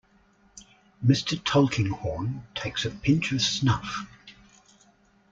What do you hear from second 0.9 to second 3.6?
Mr. Tulkinghorn takes a pinch of